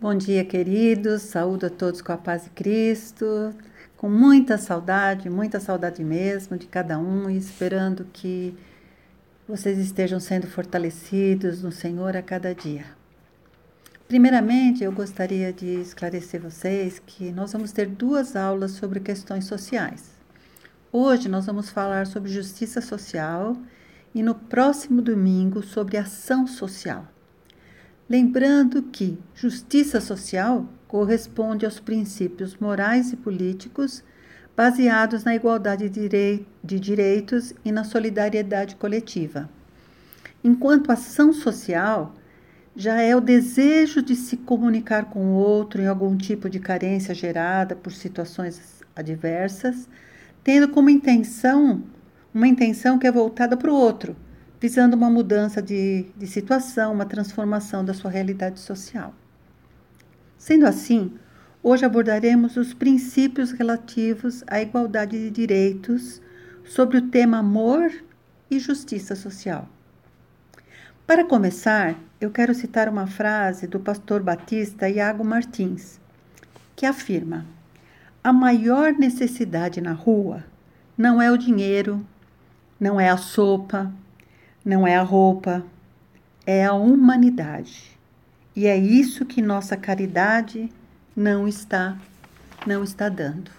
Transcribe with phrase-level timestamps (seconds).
[0.00, 1.20] Bom dia, queridos.
[1.20, 3.54] Saúdo a todos com a paz de Cristo.
[3.98, 8.56] Com muita saudade, muita saudade mesmo de cada um e esperando que
[9.46, 12.86] vocês estejam sendo fortalecidos no Senhor a cada dia.
[14.08, 20.12] Primeiramente, eu gostaria de esclarecer vocês que nós vamos ter duas aulas sobre questões sociais.
[20.90, 23.54] Hoje nós vamos falar sobre justiça social
[24.14, 27.06] e no próximo domingo sobre ação social.
[28.10, 34.02] Lembrando que justiça social corresponde aos princípios morais e políticos
[34.56, 39.48] baseados na igualdade de direitos e na solidariedade coletiva.
[40.42, 42.12] Enquanto ação social
[42.74, 47.14] já é o desejo de se comunicar com o outro em algum tipo de carência
[47.14, 49.88] gerada por situações adversas,
[50.42, 51.84] tendo como intenção
[52.34, 54.16] uma intenção que é voltada para o outro,
[54.60, 59.14] visando uma mudança de, de situação, uma transformação da sua realidade social.
[60.36, 61.14] Sendo assim,
[61.62, 66.20] hoje abordaremos os princípios relativos à igualdade de direitos
[66.64, 67.90] sobre o tema amor
[68.50, 69.66] e justiça social.
[71.06, 75.98] Para começar, eu quero citar uma frase do pastor batista Iago Martins,
[76.76, 77.46] que afirma:
[78.22, 80.44] A maior necessidade na rua
[80.96, 82.06] não é o dinheiro,
[82.78, 83.92] não é a sopa,
[84.64, 85.64] não é a roupa,
[86.46, 87.98] é a humanidade.
[88.54, 90.70] E é isso que nossa caridade
[91.16, 91.96] não está
[92.66, 93.50] não está dando.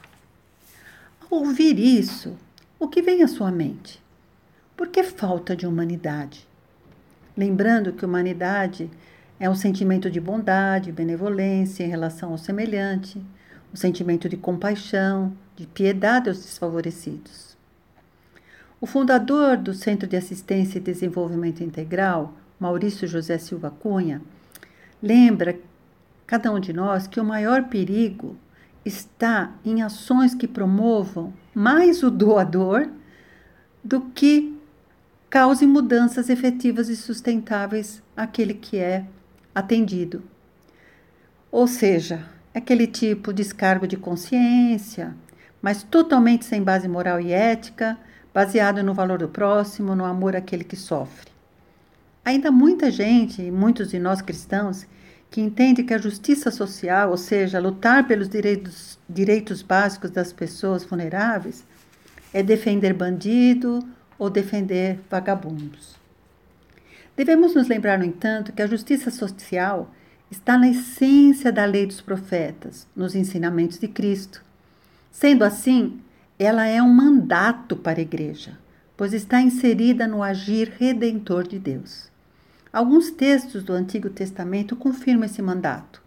[1.20, 2.38] Ao ouvir isso,
[2.80, 4.02] o que vem à sua mente?
[4.76, 6.48] Por que falta de humanidade?
[7.36, 8.90] Lembrando que humanidade
[9.40, 13.24] é um sentimento de bondade, benevolência em relação ao semelhante,
[13.74, 17.58] um sentimento de compaixão, de piedade aos desfavorecidos.
[18.82, 24.24] O fundador do Centro de Assistência e Desenvolvimento Integral, Maurício José Silva Cunha,
[25.04, 25.60] lembra
[26.26, 28.36] cada um de nós que o maior perigo
[28.84, 32.90] está em ações que promovam mais o doador
[33.84, 34.60] do que
[35.30, 39.06] causem mudanças efetivas e sustentáveis àquele que é
[39.54, 40.24] atendido.
[41.52, 45.16] Ou seja, aquele tipo de descargo de consciência,
[45.62, 47.96] mas totalmente sem base moral e ética,
[48.34, 51.30] baseado no valor do próximo, no amor àquele que sofre.
[52.24, 54.86] Ainda muita gente, muitos de nós cristãos,
[55.30, 60.84] que entende que a justiça social, ou seja, lutar pelos direitos, direitos básicos das pessoas
[60.84, 61.66] vulneráveis,
[62.34, 63.80] é defender bandido
[64.20, 65.96] ou defender vagabundos.
[67.16, 69.90] Devemos nos lembrar, no entanto, que a justiça social
[70.30, 74.44] está na essência da lei dos profetas, nos ensinamentos de Cristo.
[75.12, 76.00] Sendo assim,
[76.44, 78.58] ela é um mandato para a igreja,
[78.98, 82.10] pois está inserida no agir redentor de Deus.
[82.74, 86.02] Alguns textos do Antigo Testamento confirmam esse mandato,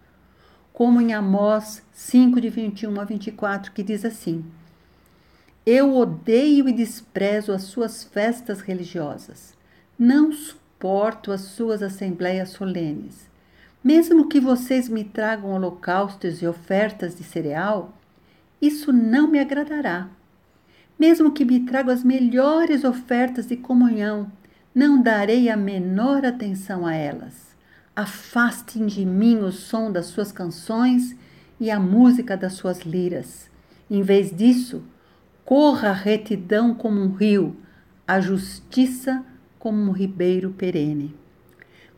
[0.72, 4.45] como em Amós 5, de 21 a 24, que diz assim:
[5.65, 9.55] Eu odeio e desprezo as suas festas religiosas,
[9.97, 13.31] não suporto as suas assembleias solenes.
[13.84, 17.97] Mesmo que vocês me tragam holocaustos e ofertas de cereal,
[18.61, 20.09] isso não me agradará
[20.99, 24.31] mesmo que me traga as melhores ofertas de comunhão,
[24.75, 27.55] não darei a menor atenção a elas.
[27.94, 31.16] Afastem de mim o som das suas canções
[31.60, 33.49] e a música das suas liras.
[33.91, 34.83] Em vez disso,
[35.44, 37.56] corra a retidão como um rio,
[38.06, 39.25] a justiça
[39.59, 41.15] como um ribeiro perene.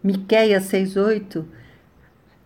[0.03, 1.45] Miqueias 6:8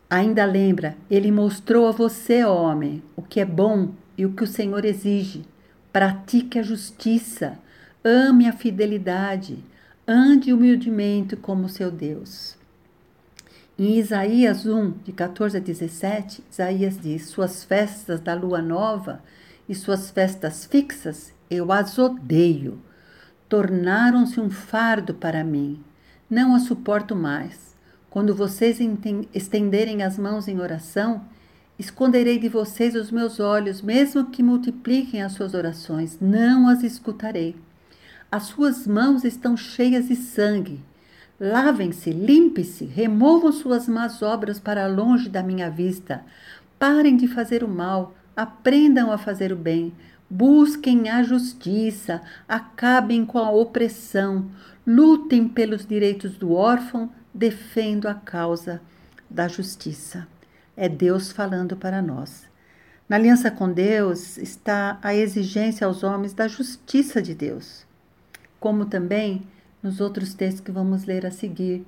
[0.09, 4.47] ainda lembra: Ele mostrou a você, homem, o que é bom e o que o
[4.47, 5.45] Senhor exige
[5.93, 7.59] pratique a justiça,
[8.05, 9.59] ame a fidelidade,
[10.07, 12.57] ande humildemente como seu Deus.
[13.79, 19.23] Em Isaías 1, de 14 a 17, Isaías diz: Suas festas da lua nova
[19.69, 22.79] e suas festas fixas eu as odeio.
[23.49, 25.83] Tornaram-se um fardo para mim.
[26.29, 27.75] Não as suporto mais.
[28.09, 28.79] Quando vocês
[29.35, 31.25] estenderem as mãos em oração,
[31.81, 37.57] Esconderei de vocês os meus olhos, mesmo que multipliquem as suas orações, não as escutarei.
[38.31, 40.79] As suas mãos estão cheias de sangue.
[41.41, 46.23] Lavem-se, limpe-se, removam suas más obras para longe da minha vista.
[46.79, 49.91] Parem de fazer o mal, aprendam a fazer o bem.
[50.29, 54.51] Busquem a justiça, acabem com a opressão,
[54.87, 58.83] lutem pelos direitos do órfão, defendam a causa
[59.31, 60.29] da justiça
[60.81, 62.49] é Deus falando para nós.
[63.07, 67.85] Na aliança com Deus está a exigência aos homens da justiça de Deus,
[68.59, 69.43] como também
[69.83, 71.87] nos outros textos que vamos ler a seguir,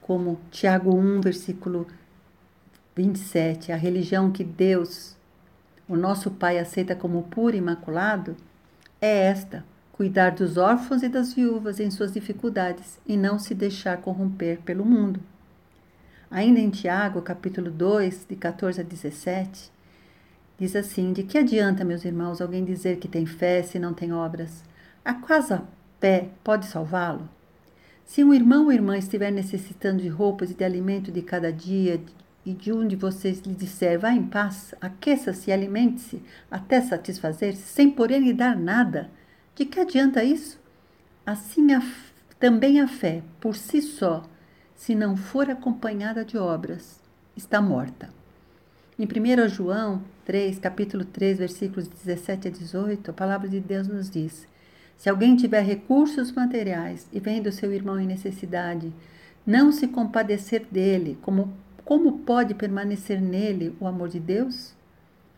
[0.00, 1.86] como Tiago 1, versículo
[2.96, 5.16] 27, a religião que Deus,
[5.88, 8.36] o nosso Pai, aceita como puro e imaculado,
[9.00, 13.98] é esta: cuidar dos órfãos e das viúvas em suas dificuldades e não se deixar
[13.98, 15.20] corromper pelo mundo.
[16.34, 19.70] Ainda em Tiago, capítulo 2, de 14 a 17,
[20.58, 24.12] diz assim: De que adianta, meus irmãos, alguém dizer que tem fé se não tem
[24.12, 24.64] obras?
[25.04, 25.14] A
[26.00, 27.28] fé pode salvá-lo?
[28.04, 32.02] Se um irmão ou irmã estiver necessitando de roupas e de alimento de cada dia,
[32.44, 36.20] e de um de vocês lhe disser, vá em paz, aqueça-se e alimente-se,
[36.50, 39.08] até satisfazer-se, sem porém lhe dar nada,
[39.54, 40.58] de que adianta isso?
[41.24, 41.80] Assim a,
[42.40, 44.28] também a fé, por si só,
[44.74, 47.00] se não for acompanhada de obras,
[47.36, 48.10] está morta.
[48.98, 54.08] Em 1 João 3, capítulo 3, versículos 17 a 18, a palavra de Deus nos
[54.08, 54.46] diz:
[54.96, 58.92] Se alguém tiver recursos materiais e vendo seu irmão em necessidade,
[59.46, 61.52] não se compadecer dele, como,
[61.84, 64.74] como pode permanecer nele o amor de Deus?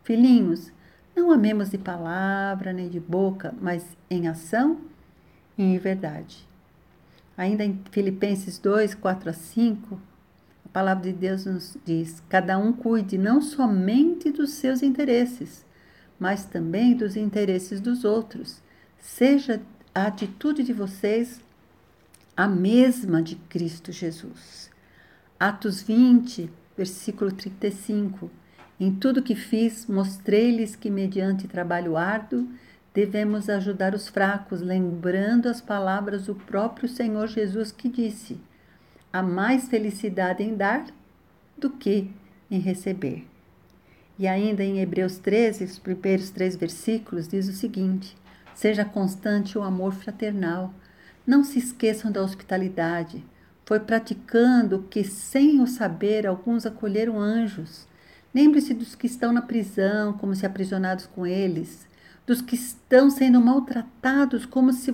[0.04, 0.70] Filhinhos,
[1.16, 4.78] não amemos de palavra nem de boca, mas em ação
[5.56, 6.45] e em verdade.
[7.36, 10.00] Ainda em Filipenses 2, 4 a 5,
[10.64, 15.64] a palavra de Deus nos diz: cada um cuide não somente dos seus interesses,
[16.18, 18.62] mas também dos interesses dos outros.
[18.98, 19.60] Seja
[19.94, 21.40] a atitude de vocês
[22.36, 24.70] a mesma de Cristo Jesus.
[25.38, 28.30] Atos 20, versículo 35.
[28.78, 32.46] Em tudo que fiz, mostrei-lhes que, mediante trabalho árduo,
[32.96, 38.40] devemos ajudar os fracos, lembrando as palavras do próprio Senhor Jesus que disse:
[39.12, 40.86] há mais felicidade em dar
[41.58, 42.10] do que
[42.50, 43.26] em receber.
[44.18, 48.16] E ainda em Hebreus 13, os primeiros três versículos, diz o seguinte:
[48.54, 50.72] Seja constante o amor fraternal.
[51.26, 53.22] Não se esqueçam da hospitalidade.
[53.66, 57.86] Foi praticando que, sem o saber, alguns acolheram anjos.
[58.34, 61.86] Lembre-se dos que estão na prisão, como se aprisionados com eles
[62.26, 64.92] dos que estão sendo maltratados como se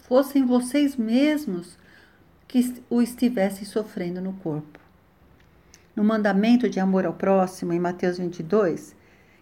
[0.00, 1.78] fossem vocês mesmos
[2.46, 4.78] que o estivessem sofrendo no corpo.
[5.96, 8.94] No mandamento de amor ao próximo, em Mateus 22,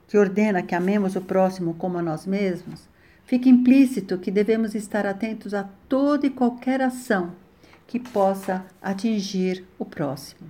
[0.07, 2.89] que ordena que amemos o próximo como a nós mesmos,
[3.25, 7.33] fica implícito que devemos estar atentos a toda e qualquer ação
[7.87, 10.49] que possa atingir o próximo.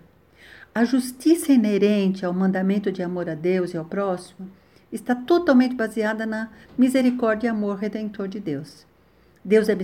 [0.75, 4.49] A justiça inerente ao mandamento de amor a Deus e ao próximo
[4.93, 8.87] está totalmente baseada na misericórdia e amor redentor de Deus.
[9.45, 9.77] Deus é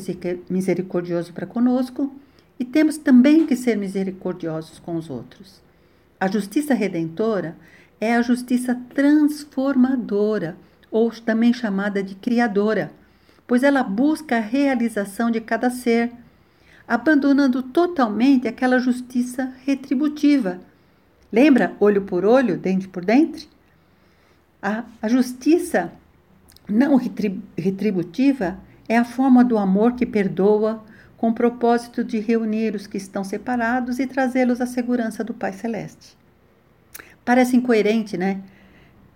[0.48, 2.14] misericordioso para conosco
[2.60, 5.60] e temos também que ser misericordiosos com os outros.
[6.20, 7.56] A justiça redentora
[8.00, 10.56] é a justiça transformadora,
[10.90, 12.90] ou também chamada de criadora,
[13.46, 16.12] pois ela busca a realização de cada ser,
[16.86, 20.60] abandonando totalmente aquela justiça retributiva.
[21.30, 23.48] Lembra olho por olho, dente por dente?
[24.62, 25.92] A, a justiça
[26.68, 26.96] não
[27.56, 28.58] retributiva
[28.88, 30.82] é a forma do amor que perdoa
[31.16, 35.52] com o propósito de reunir os que estão separados e trazê-los à segurança do Pai
[35.52, 36.16] Celeste.
[37.24, 38.40] Parece incoerente, né?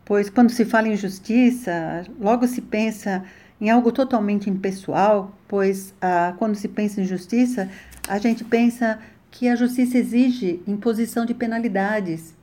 [0.04, 3.24] Pois quando se fala em justiça, logo se pensa
[3.60, 7.70] em algo totalmente impessoal, pois ah, quando se pensa em justiça,
[8.08, 8.98] a gente pensa
[9.30, 12.34] que a justiça exige imposição de penalidades.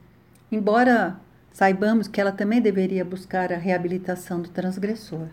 [0.50, 1.20] Embora
[1.52, 5.28] saibamos que ela também deveria buscar a reabilitação do transgressor.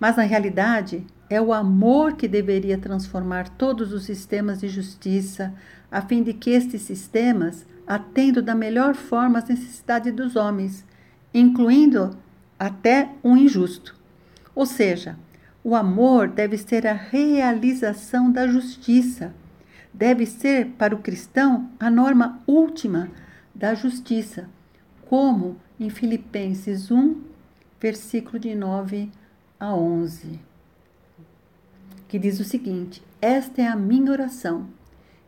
[0.00, 5.52] Mas, na realidade, é o amor que deveria transformar todos os sistemas de justiça,
[5.90, 10.84] a fim de que estes sistemas atendam da melhor forma às necessidades dos homens,
[11.32, 12.16] incluindo
[12.58, 13.94] até o um injusto.
[14.54, 15.16] Ou seja,
[15.62, 19.34] o amor deve ser a realização da justiça.
[19.92, 23.08] Deve ser, para o cristão, a norma última
[23.54, 24.48] da justiça,
[25.08, 27.22] como em Filipenses 1,
[27.80, 29.10] versículo de 9
[29.58, 30.38] a 11,
[32.06, 34.68] que diz o seguinte: Esta é a minha oração,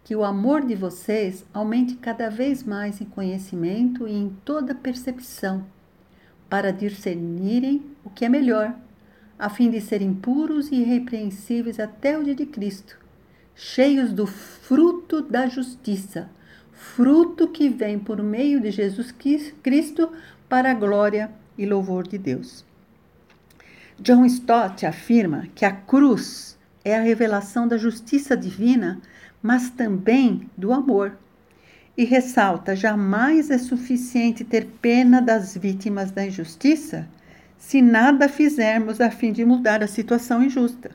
[0.05, 5.65] que o amor de vocês aumente cada vez mais em conhecimento e em toda percepção,
[6.49, 8.75] para discernirem o que é melhor,
[9.39, 12.99] a fim de serem puros e irrepreensíveis até o dia de Cristo,
[13.55, 16.29] cheios do fruto da justiça
[16.81, 19.15] fruto que vem por meio de Jesus
[19.63, 20.11] Cristo
[20.49, 22.65] para a glória e louvor de Deus.
[23.99, 28.99] John Stott afirma que a cruz é a revelação da justiça divina,
[29.43, 31.19] mas também do amor.
[31.97, 37.07] E ressalta: jamais é suficiente ter pena das vítimas da injustiça
[37.59, 40.93] se nada fizermos a fim de mudar a situação injusta.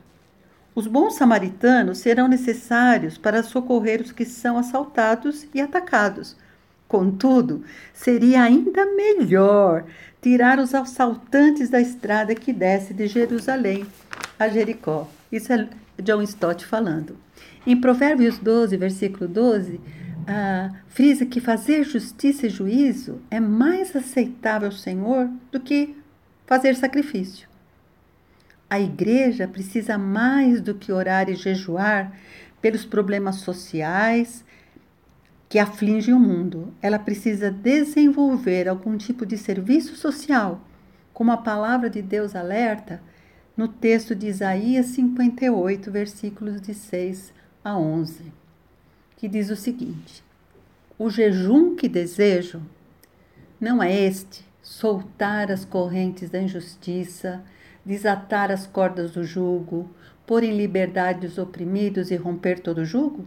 [0.76, 6.36] Os bons samaritanos serão necessários para socorrer os que são assaltados e atacados,
[6.88, 9.84] Contudo, seria ainda melhor
[10.22, 13.86] tirar os assaltantes da estrada que desce de Jerusalém
[14.38, 15.08] a Jericó.
[15.30, 15.68] Isso é
[16.00, 17.16] John Stott falando.
[17.66, 19.80] Em Provérbios 12, versículo 12,
[20.28, 25.96] ah, frisa que fazer justiça e juízo é mais aceitável ao Senhor do que
[26.46, 27.48] fazer sacrifício.
[28.68, 32.12] A igreja precisa mais do que orar e jejuar
[32.60, 34.44] pelos problemas sociais
[35.48, 36.74] que afligem o mundo.
[36.82, 40.60] Ela precisa desenvolver algum tipo de serviço social,
[41.14, 43.00] como a palavra de Deus alerta
[43.56, 47.32] no texto de Isaías 58, versículos de 6
[47.64, 48.32] a 11,
[49.16, 50.22] que diz o seguinte:
[50.98, 52.60] O jejum que desejo
[53.60, 57.42] não é este, soltar as correntes da injustiça,
[57.86, 59.88] desatar as cordas do jugo,
[60.26, 63.24] pôr em liberdade os oprimidos e romper todo jugo?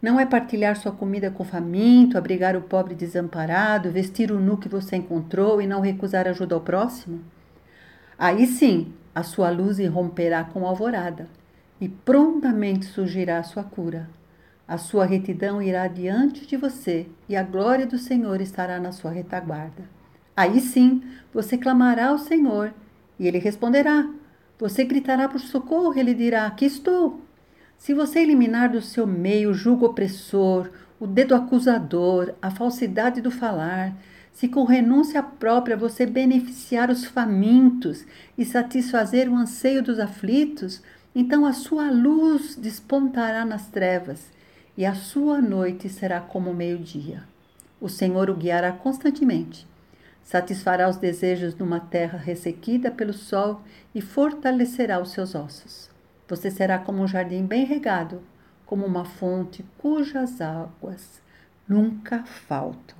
[0.00, 4.56] Não é partilhar sua comida com o faminto, abrigar o pobre desamparado, vestir o nu
[4.56, 7.20] que você encontrou e não recusar ajuda ao próximo?
[8.18, 11.28] Aí sim, a sua luz irromperá com alvorada
[11.78, 14.08] e prontamente surgirá a sua cura.
[14.66, 19.10] A sua retidão irá diante de você e a glória do Senhor estará na sua
[19.10, 19.84] retaguarda.
[20.34, 22.72] Aí sim, você clamará ao Senhor
[23.18, 24.08] e ele responderá.
[24.58, 27.20] Você gritará por socorro, ele dirá: Aqui estou.
[27.76, 33.30] Se você eliminar do seu meio o jugo opressor, o dedo acusador, a falsidade do
[33.30, 33.96] falar,
[34.32, 38.06] se com renúncia própria você beneficiar os famintos
[38.38, 40.80] e satisfazer o anseio dos aflitos,
[41.14, 44.30] então a sua luz despontará nas trevas
[44.76, 47.24] e a sua noite será como o meio-dia.
[47.80, 49.66] O Senhor o guiará constantemente
[50.24, 53.62] satisfará os desejos numa terra ressequida pelo sol
[53.94, 55.90] e fortalecerá os seus ossos.
[56.28, 58.22] Você será como um jardim bem regado,
[58.64, 61.20] como uma fonte cujas águas
[61.68, 62.96] nunca faltam.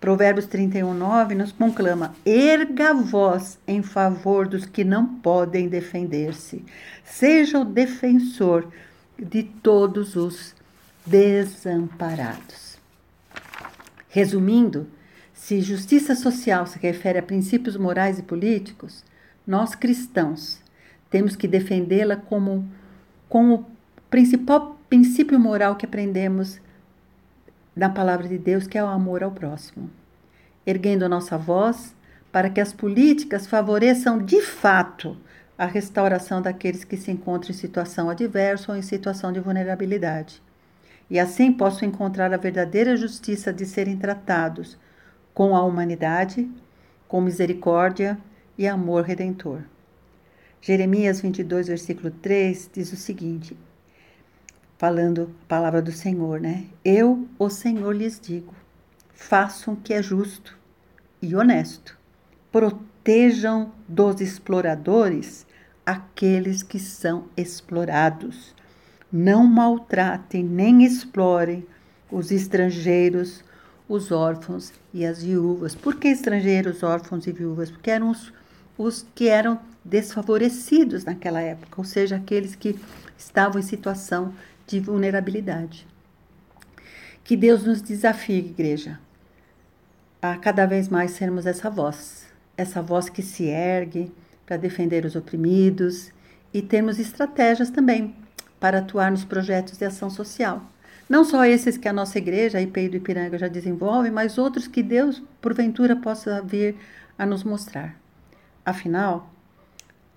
[0.00, 6.64] Provérbios 31, 9 nos conclama: erga a voz em favor dos que não podem defender-se.
[7.04, 8.68] Seja o defensor
[9.16, 10.54] de todos os
[11.06, 12.78] desamparados.
[14.08, 14.88] Resumindo,
[15.42, 19.04] se justiça social se refere a princípios morais e políticos,
[19.44, 20.60] nós cristãos
[21.10, 22.64] temos que defendê-la como,
[23.28, 23.66] como o
[24.08, 26.60] principal princípio moral que aprendemos
[27.74, 29.90] na palavra de Deus, que é o amor ao próximo.
[30.64, 31.92] Erguendo a nossa voz
[32.30, 35.16] para que as políticas favoreçam de fato
[35.58, 40.40] a restauração daqueles que se encontram em situação adversa ou em situação de vulnerabilidade.
[41.10, 44.78] E assim posso encontrar a verdadeira justiça de serem tratados
[45.34, 46.50] com a humanidade,
[47.08, 48.18] com misericórdia
[48.56, 49.62] e amor redentor.
[50.60, 53.56] Jeremias 22, versículo 3 diz o seguinte,
[54.78, 56.66] falando a palavra do Senhor, né?
[56.84, 58.54] Eu, o Senhor, lhes digo:
[59.12, 60.58] façam o que é justo
[61.20, 61.98] e honesto,
[62.50, 65.46] protejam dos exploradores
[65.84, 68.54] aqueles que são explorados.
[69.10, 71.66] Não maltratem nem explorem
[72.10, 73.44] os estrangeiros,
[73.94, 75.74] os órfãos e as viúvas.
[75.74, 77.70] Por que estrangeiros, órfãos e viúvas?
[77.70, 78.32] Porque eram os,
[78.78, 82.78] os que eram desfavorecidos naquela época, ou seja, aqueles que
[83.18, 84.32] estavam em situação
[84.66, 85.86] de vulnerabilidade.
[87.22, 88.98] Que Deus nos desafie, igreja,
[90.22, 92.24] a cada vez mais sermos essa voz,
[92.56, 94.10] essa voz que se ergue
[94.46, 96.10] para defender os oprimidos
[96.54, 98.16] e termos estratégias também
[98.58, 100.71] para atuar nos projetos de ação social.
[101.12, 104.66] Não só esses que a nossa igreja, a IPI do Ipiranga, já desenvolve, mas outros
[104.66, 106.74] que Deus, porventura, possa vir
[107.18, 108.00] a nos mostrar.
[108.64, 109.30] Afinal,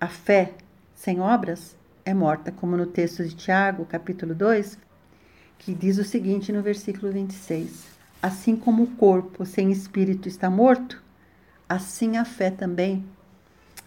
[0.00, 0.54] a fé
[0.94, 4.78] sem obras é morta, como no texto de Tiago, capítulo 2,
[5.58, 7.88] que diz o seguinte no versículo 26:
[8.22, 11.02] Assim como o corpo sem espírito está morto,
[11.68, 13.04] assim a fé também,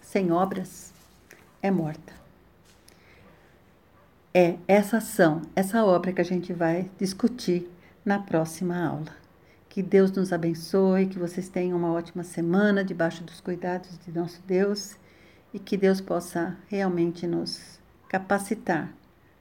[0.00, 0.92] sem obras,
[1.60, 2.19] é morta
[4.32, 7.68] é essa ação, essa obra que a gente vai discutir
[8.04, 9.16] na próxima aula.
[9.68, 14.40] Que Deus nos abençoe, que vocês tenham uma ótima semana debaixo dos cuidados de nosso
[14.46, 14.96] Deus
[15.52, 18.92] e que Deus possa realmente nos capacitar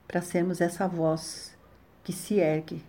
[0.08, 1.56] para sermos essa voz
[2.04, 2.84] que se ergue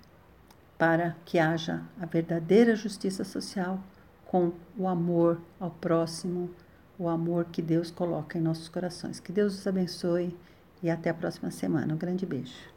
[0.80, 3.78] para que haja a verdadeira justiça social
[4.24, 6.50] com o amor ao próximo,
[6.98, 9.20] o amor que Deus coloca em nossos corações.
[9.20, 10.34] Que Deus os abençoe
[10.82, 11.94] e até a próxima semana.
[11.94, 12.69] Um grande beijo.